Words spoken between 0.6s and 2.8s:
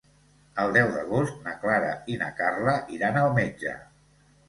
El deu d'agost na Clara i na Carla